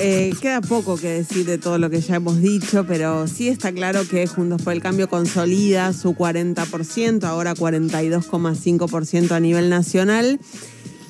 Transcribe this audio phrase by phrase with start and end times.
[0.00, 3.72] eh, queda poco que decir de todo lo que ya hemos dicho, pero sí está
[3.72, 10.38] claro que Juntos por el Cambio consolida su 40%, ahora 42,5% a nivel nacional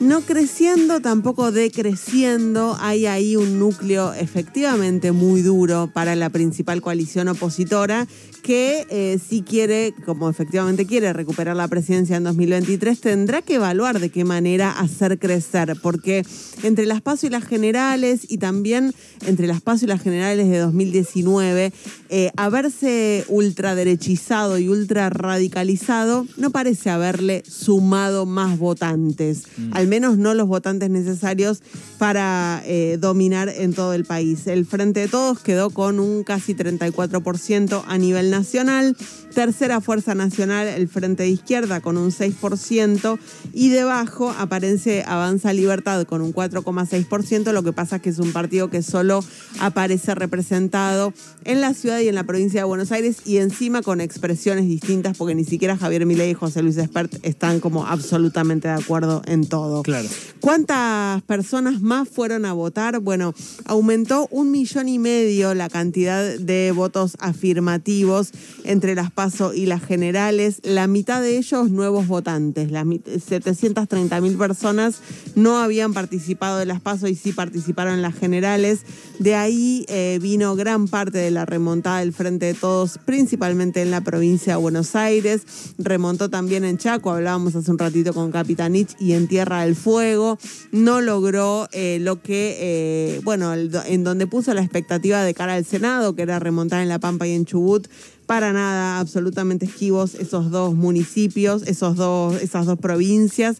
[0.00, 2.76] no creciendo, tampoco decreciendo.
[2.80, 8.06] Hay ahí un núcleo efectivamente muy duro para la principal coalición opositora
[8.42, 13.98] que eh, si quiere, como efectivamente quiere, recuperar la presidencia en 2023, tendrá que evaluar
[13.98, 16.24] de qué manera hacer crecer, porque
[16.62, 18.94] entre las PASO y las generales y también
[19.26, 21.72] entre las PASO y las generales de 2019,
[22.08, 29.42] eh, haberse ultraderechizado y ultra radicalizado no parece haberle sumado más votantes.
[29.56, 31.62] Mm menos no los votantes necesarios
[31.98, 34.46] para eh, dominar en todo el país.
[34.46, 38.96] El Frente de Todos quedó con un casi 34% a nivel nacional.
[39.38, 43.20] Tercera fuerza nacional, el Frente de Izquierda con un 6%
[43.52, 47.52] y debajo aparece Avanza Libertad con un 4,6%.
[47.52, 49.22] Lo que pasa es que es un partido que solo
[49.60, 51.14] aparece representado
[51.44, 55.16] en la ciudad y en la provincia de Buenos Aires y encima con expresiones distintas
[55.16, 59.46] porque ni siquiera Javier Milei y José Luis Espert están como absolutamente de acuerdo en
[59.46, 59.84] todo.
[59.84, 60.08] Claro.
[60.40, 62.98] ¿Cuántas personas más fueron a votar?
[62.98, 63.34] Bueno,
[63.66, 68.32] aumentó un millón y medio la cantidad de votos afirmativos
[68.64, 69.12] entre las
[69.54, 70.60] Y las generales.
[70.64, 72.70] La mitad de ellos nuevos votantes.
[72.70, 72.86] Las
[73.26, 75.00] 730 mil personas
[75.34, 78.80] no habían participado de las PASO y sí participaron en las generales.
[79.18, 83.90] De ahí eh, vino gran parte de la remontada del Frente de Todos, principalmente en
[83.90, 85.42] la provincia de Buenos Aires.
[85.78, 90.38] Remontó también en Chaco, hablábamos hace un ratito con Capitanich, y en Tierra del Fuego.
[90.72, 95.64] No logró eh, lo que, eh, bueno, en donde puso la expectativa de cara al
[95.64, 97.88] Senado, que era remontar en La Pampa y en Chubut,
[98.28, 103.56] para nada absolutamente esquivos esos dos municipios, esos dos, esas dos provincias.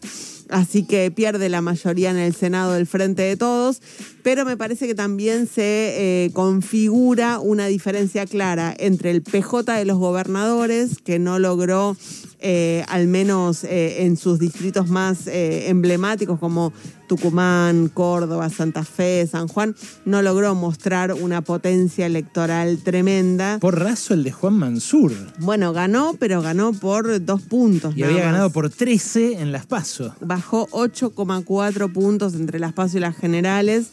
[0.49, 3.81] Así que pierde la mayoría en el Senado del Frente de Todos,
[4.23, 9.85] pero me parece que también se eh, configura una diferencia clara entre el PJ de
[9.85, 11.95] los gobernadores, que no logró
[12.41, 16.73] eh, al menos eh, en sus distritos más emblemáticos como
[17.07, 19.75] Tucumán, Córdoba, Santa Fe, San Juan,
[20.05, 23.57] no logró mostrar una potencia electoral tremenda.
[23.59, 25.11] Por raso el de Juan Mansur.
[25.39, 27.97] Bueno, ganó, pero ganó por dos puntos.
[27.97, 30.15] Y había ganado por 13 en las PASO.
[30.39, 33.87] Bajó 8,4 puntos entre las PASO y las generales.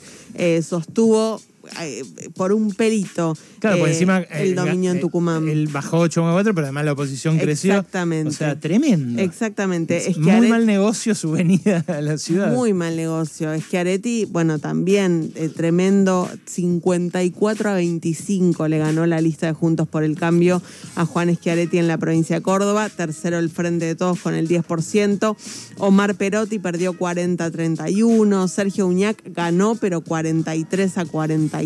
[0.63, 1.41] sostuvo
[1.81, 2.05] eh,
[2.37, 3.37] por un pelito
[3.67, 5.49] claro, por eh, encima, el dominio en Tucumán.
[5.49, 7.75] El bajó 8,4, pero además la oposición creció.
[7.75, 8.29] Exactamente.
[8.31, 9.21] O sea, tremendo.
[9.21, 10.09] Exactamente.
[10.09, 12.53] Es, muy mal negocio su venida a la ciudad.
[12.53, 13.53] Muy mal negocio.
[13.53, 19.53] Es que Areti, bueno, también eh, tremendo, 54 a 25 le ganó la lista de
[19.53, 20.63] Juntos por el Cambio
[20.95, 22.89] a Juan Schiaretti en la provincia de Córdoba.
[22.89, 25.37] Tercero el Frente de Todos con el 10%.
[25.79, 28.49] Omar Perotti perdió 40 a 31.
[28.49, 31.63] Sergio Uñac ganó, pero 43 a 40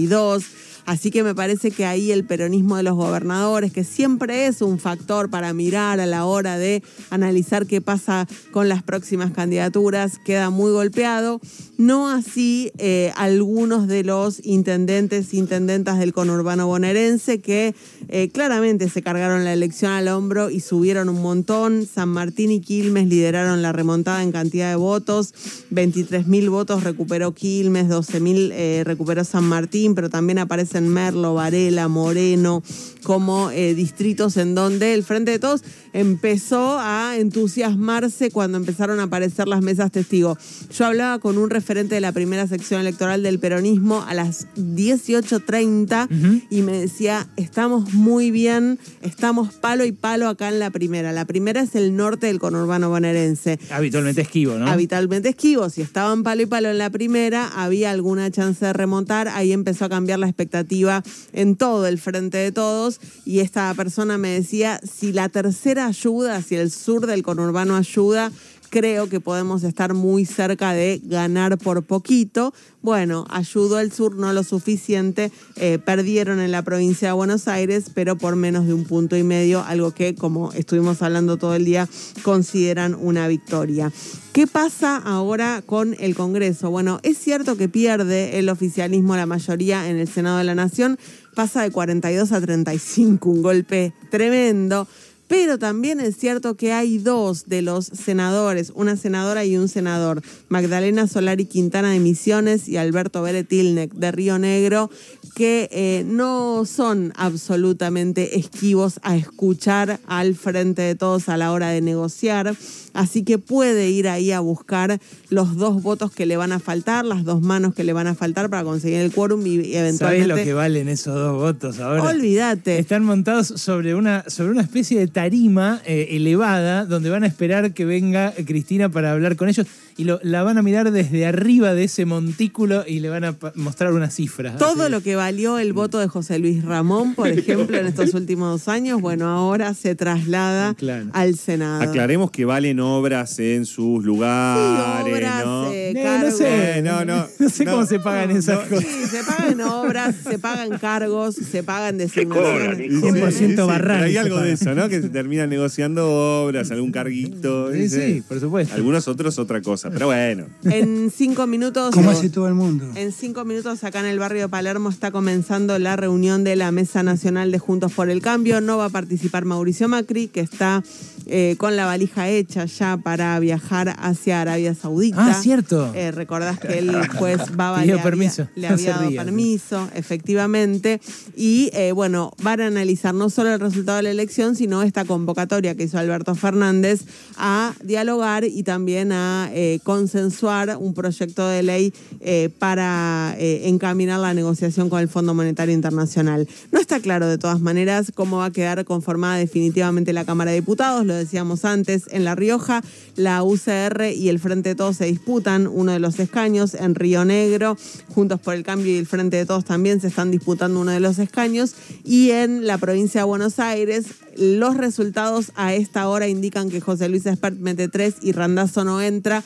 [0.90, 4.80] Así que me parece que ahí el peronismo de los gobernadores, que siempre es un
[4.80, 10.50] factor para mirar a la hora de analizar qué pasa con las próximas candidaturas, queda
[10.50, 11.40] muy golpeado.
[11.78, 17.76] No así eh, algunos de los intendentes, intendentas del conurbano bonaerense que
[18.12, 21.86] eh, claramente se cargaron la elección al hombro y subieron un montón.
[21.86, 25.32] San Martín y Quilmes lideraron la remontada en cantidad de votos.
[25.70, 31.34] 23 mil votos recuperó Quilmes, 12 mil eh, recuperó San Martín pero también aparecen Merlo,
[31.34, 32.62] Varela, Moreno,
[33.02, 35.62] como eh, distritos en donde el Frente de Todos
[35.92, 40.38] empezó a entusiasmarse cuando empezaron a aparecer las mesas testigos.
[40.72, 46.46] Yo hablaba con un referente de la primera sección electoral del peronismo a las 18.30
[46.50, 51.12] y me decía, estamos muy bien, estamos palo y palo acá en la primera.
[51.12, 53.58] La primera es el norte del conurbano bonaerense.
[53.70, 54.66] Habitualmente esquivo, ¿no?
[54.66, 55.68] Habitualmente esquivo.
[55.68, 59.28] Si estaban palo y palo en la primera, había alguna chance de remontar.
[59.28, 61.02] Ahí empezó a cambiar la expectativa
[61.32, 66.40] en todo el frente de todos y esta persona me decía, si la tercera ayuda,
[66.42, 68.32] si el sur del conurbano ayuda,
[68.70, 72.54] creo que podemos estar muy cerca de ganar por poquito.
[72.82, 77.90] Bueno, ayudó el sur no lo suficiente, eh, perdieron en la provincia de Buenos Aires,
[77.92, 81.64] pero por menos de un punto y medio, algo que, como estuvimos hablando todo el
[81.64, 81.88] día,
[82.22, 83.92] consideran una victoria.
[84.32, 86.70] ¿Qué pasa ahora con el Congreso?
[86.70, 90.98] Bueno, es cierto que pierde el oficialismo la mayoría en el Senado de la Nación,
[91.34, 94.86] pasa de 42 a 35, un golpe tremendo
[95.30, 100.22] Pero también es cierto que hay dos de los senadores, una senadora y un senador,
[100.48, 104.90] Magdalena Solari Quintana de Misiones y Alberto Beretilnek de Río Negro,
[105.36, 111.68] que eh, no son absolutamente esquivos a escuchar al frente de todos a la hora
[111.68, 112.56] de negociar.
[112.92, 114.98] Así que puede ir ahí a buscar
[115.28, 118.16] los dos votos que le van a faltar, las dos manos que le van a
[118.16, 119.98] faltar para conseguir el quórum y eventualmente.
[119.98, 122.02] ¿Sabes lo que valen esos dos votos ahora?
[122.02, 122.80] Olvídate.
[122.80, 127.74] Están montados sobre una, sobre una especie de tarima eh, elevada donde van a esperar
[127.74, 129.66] que venga Cristina para hablar con ellos
[130.00, 133.36] y lo, la van a mirar desde arriba de ese montículo y le van a
[133.54, 134.56] mostrar unas cifras.
[134.56, 138.48] Todo lo que valió el voto de José Luis Ramón, por ejemplo, en estos últimos
[138.48, 140.74] dos años, bueno, ahora se traslada
[141.12, 141.82] al Senado.
[141.82, 145.70] Aclaremos que valen obras en sus lugares, obras, ¿no?
[145.70, 148.86] Eh, no, sé, no, no, no sé cómo se pagan esas cosas.
[148.86, 152.90] Sí, se pagan obras, se pagan cargos, se pagan designaciones.
[152.90, 154.04] 100% barranco.
[154.04, 154.88] Hay algo de eso, ¿no?
[154.88, 157.72] Que se terminan negociando obras, algún carguito.
[157.72, 158.74] Sí, sí, por supuesto.
[158.74, 160.46] Algunos otros otra cosa, pero bueno.
[160.64, 161.94] En cinco minutos.
[161.94, 162.86] Como hace todo el mundo.
[162.94, 166.72] En cinco minutos, acá en el barrio de Palermo, está comenzando la reunión de la
[166.72, 168.60] Mesa Nacional de Juntos por el Cambio.
[168.60, 170.82] No va a participar Mauricio Macri, que está
[171.26, 175.26] eh, con la valija hecha ya para viajar hacia Arabia Saudita.
[175.26, 175.92] Ah, cierto.
[175.94, 178.48] Eh, recordás que el juez Baba le había, permiso.
[178.56, 181.00] le había dado permiso, efectivamente.
[181.36, 184.99] Y eh, bueno, van a analizar no solo el resultado de la elección, sino esta
[185.04, 187.02] convocatoria que hizo Alberto Fernández
[187.36, 194.20] a dialogar y también a eh, consensuar un proyecto de ley eh, para eh, encaminar
[194.20, 196.48] la negociación con el Fondo Monetario Internacional.
[196.70, 200.60] No está claro de todas maneras cómo va a quedar conformada definitivamente la Cámara de
[200.60, 202.82] Diputados, lo decíamos antes, en La Rioja,
[203.16, 205.66] la UCR y el Frente de Todos se disputan.
[205.66, 207.76] Uno de los escaños en Río Negro,
[208.14, 211.00] Juntos por el Cambio y el Frente de Todos también se están disputando uno de
[211.00, 211.74] los escaños.
[212.04, 214.06] Y en la provincia de Buenos Aires
[214.36, 219.00] los resultados a esta hora indican que José Luis Espert mete tres y Randazo no
[219.00, 219.44] entra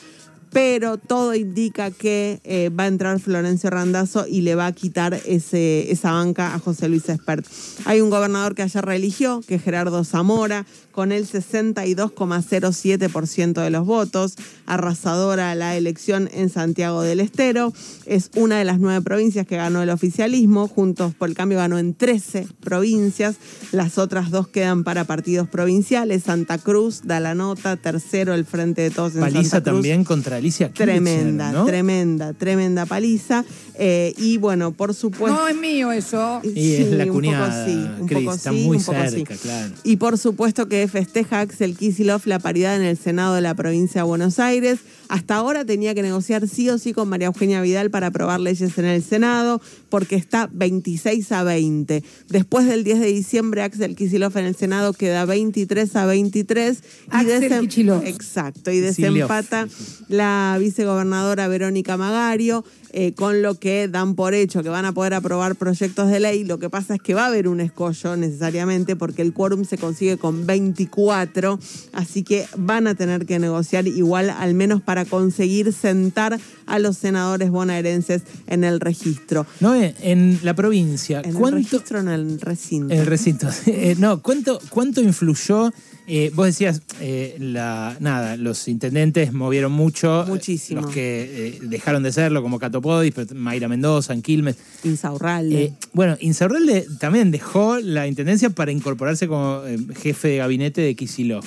[0.55, 5.13] pero todo indica que eh, va a entrar Florencio Randazzo y le va a quitar
[5.25, 7.45] ese, esa banca a José Luis Espert.
[7.83, 10.65] Hay un gobernador que ayer reeligió, que es Gerardo Zamora,
[10.95, 14.35] con el 62,07% de los votos,
[14.65, 17.73] arrasadora la elección en Santiago del Estero.
[18.05, 21.77] Es una de las nueve provincias que ganó el oficialismo, Juntos por el Cambio ganó
[21.79, 23.35] en 13 provincias,
[23.73, 28.83] las otras dos quedan para partidos provinciales, Santa Cruz da la nota, tercero el Frente
[28.83, 29.81] de Todos en Paliza Santa Cruz.
[29.81, 31.65] también contra Alicia Kirchner, Tremenda, ¿no?
[31.65, 33.43] tremenda, tremenda paliza.
[33.77, 35.37] Eh, y bueno, por supuesto.
[35.37, 36.39] No es mío eso.
[36.43, 39.23] Y es la un poco cuñada, sí, un poco está sí, muy un poco sí.
[39.41, 39.73] claro.
[39.83, 44.01] Y por supuesto que festeja Axel Kicillof la paridad en el Senado de la provincia
[44.01, 44.79] de Buenos Aires.
[45.09, 48.77] Hasta ahora tenía que negociar sí o sí con María Eugenia Vidal para aprobar leyes
[48.77, 52.03] en el Senado, porque está 26 a 20.
[52.29, 56.81] Después del 10 de diciembre, Axel Kicillof en el Senado queda 23 a 23.
[57.09, 58.05] Axel desem- Kicillof.
[58.05, 58.97] Exacto, y Kicillof.
[59.11, 59.67] desempata
[60.07, 62.63] la vicegobernadora Verónica Magario,
[62.97, 66.43] eh, con lo que dan por hecho que van a poder aprobar proyectos de ley.
[66.43, 69.77] Lo que pasa es que va a haber un escollo necesariamente porque el quórum se
[69.77, 71.59] consigue con 24,
[71.93, 76.97] así que van a tener que negociar igual, al menos para conseguir sentar a los
[76.97, 79.45] senadores bonaerenses en el registro.
[79.59, 82.93] No, eh, en la provincia, En el ¿cuánto, registro, en el recinto.
[82.93, 83.47] En el recinto.
[83.67, 85.71] Eh, no, ¿cuánto, cuánto influyó?
[86.07, 90.23] Eh, vos decías, eh, la, nada, los intendentes movieron mucho.
[90.23, 90.81] eh, Muchísimo.
[90.81, 94.57] Los que eh, dejaron de serlo, como Catopodis, Mayra Mendoza, en Quilmes.
[94.83, 95.73] Insaurralde.
[95.93, 99.61] Bueno, Insaurralde también dejó la intendencia para incorporarse como
[99.95, 101.43] jefe de gabinete de Kisilov.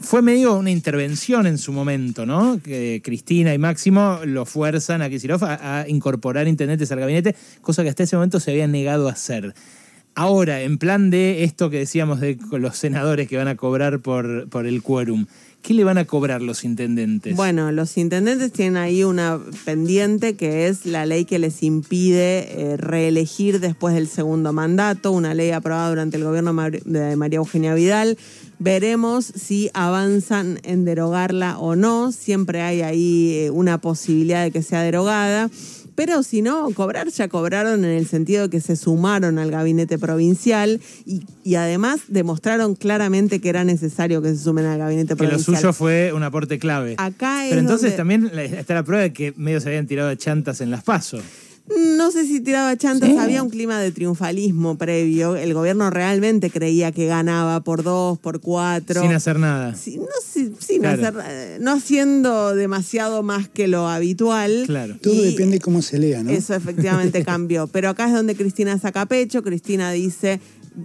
[0.00, 2.60] Fue medio una intervención en su momento, ¿no?
[2.62, 7.82] Que Cristina y Máximo lo fuerzan a Kisilov a, a incorporar intendentes al gabinete, cosa
[7.82, 9.54] que hasta ese momento se había negado a hacer.
[10.18, 14.48] Ahora, en plan de esto que decíamos de los senadores que van a cobrar por,
[14.66, 15.26] el quórum,
[15.62, 17.36] ¿qué le van a cobrar los intendentes?
[17.36, 22.76] Bueno, los intendentes tienen ahí una pendiente que es la ley que les impide eh,
[22.76, 26.52] reelegir después del segundo mandato, una ley aprobada durante el gobierno
[26.84, 28.18] de María Eugenia Vidal.
[28.58, 32.10] Veremos si avanzan en derogarla o no.
[32.10, 35.48] Siempre hay ahí eh, una posibilidad de que sea derogada.
[35.98, 39.98] Pero si no, cobrar ya cobraron en el sentido de que se sumaron al gabinete
[39.98, 45.24] provincial y, y además demostraron claramente que era necesario que se sumen al gabinete que
[45.24, 45.56] lo provincial.
[45.56, 46.94] suyo fue un aporte clave.
[46.98, 50.08] Acá es Pero entonces donde- también está la prueba de que medio se habían tirado
[50.08, 51.20] de chantas en las pasos.
[51.96, 55.36] No sé si tiraba chantas, había un clima de triunfalismo previo.
[55.36, 59.02] El gobierno realmente creía que ganaba por dos, por cuatro.
[59.02, 59.74] Sin hacer nada.
[59.74, 61.18] Sí, no, sí, sin Claro.
[61.20, 64.64] hacer, no haciendo demasiado más que lo habitual.
[64.66, 64.96] Claro.
[65.02, 66.30] Todo depende de cómo se lea, ¿no?
[66.30, 67.66] Eso efectivamente cambió.
[67.66, 69.42] Pero acá es donde Cristina saca pecho.
[69.42, 70.40] Cristina dice,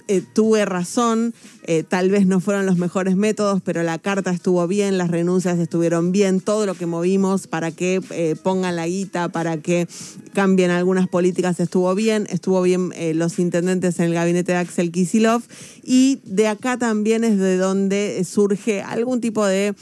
[0.08, 1.34] eh, tuve razón,
[1.66, 5.60] eh, tal vez no fueron los mejores métodos, pero la carta estuvo bien, las renuncias
[5.60, 9.88] estuvieron bien, todo lo que movimos para que eh, pongan la guita, para que
[10.34, 15.44] cambien algunas políticas estuvo bien, estuvo bien los intendentes en el gabinete de Axel Kisilov.
[15.84, 19.76] Y de acá también es de donde surge algún tipo de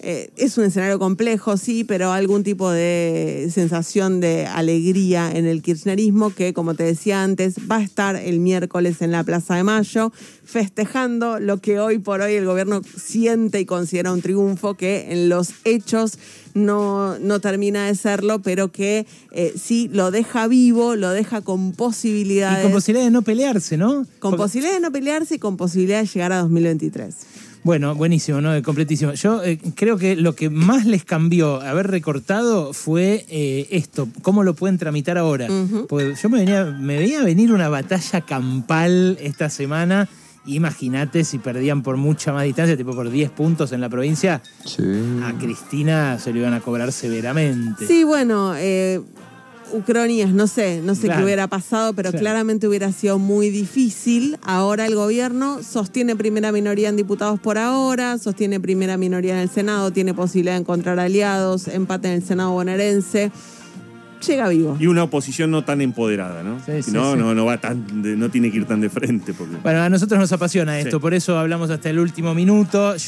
[0.00, 6.30] es un escenario complejo, sí, pero algún tipo de sensación de alegría en el kirchnerismo
[6.30, 10.12] que, como te decía antes, va a estar el miércoles en la Plaza de Mayo
[10.44, 15.28] festejando lo que hoy por hoy el gobierno siente y considera un triunfo, que en
[15.28, 16.18] los hechos
[16.54, 21.72] no, no termina de serlo, pero que eh, sí lo deja vivo, lo deja con
[21.72, 22.60] posibilidades.
[22.60, 24.06] Y con posibilidad de no pelearse, ¿no?
[24.18, 27.14] Con Porque- posibilidad de no pelearse y con posibilidad de llegar a 2023.
[27.64, 28.60] Bueno, buenísimo, ¿no?
[28.62, 29.12] Completísimo.
[29.14, 34.42] Yo eh, creo que lo que más les cambió haber recortado fue eh, esto, cómo
[34.44, 35.46] lo pueden tramitar ahora.
[35.50, 35.86] Ujú.
[35.88, 40.08] Porque yo me venía, me veía venir una batalla campal esta semana.
[40.46, 44.82] Imagínate si perdían por mucha más distancia, tipo por 10 puntos en la provincia, Sí.
[45.22, 47.86] a Cristina se lo iban a cobrar severamente.
[47.86, 49.00] Sí, bueno, eh,
[49.72, 51.18] Ucronías, no sé, no sé Claro.
[51.20, 54.38] qué hubiera pasado, pero claramente hubiera sido muy difícil.
[54.42, 59.48] Ahora el gobierno sostiene primera minoría en diputados por ahora, sostiene primera minoría en el
[59.50, 63.30] Senado, tiene posibilidad de encontrar aliados, empate en el Senado bonaerense.
[64.26, 64.76] Llega vivo.
[64.80, 66.58] Y una oposición no tan empoderada, ¿no?
[66.66, 67.18] Sí, Si sí, no, sí.
[67.20, 69.32] no, no va tan, de- no tiene que ir tan de frente.
[69.32, 69.54] Porque...
[69.62, 71.00] Bueno, a nosotros nos apasiona esto, Sí.
[71.00, 72.96] por eso hablamos hasta el último minuto.
[72.96, 72.98] Yo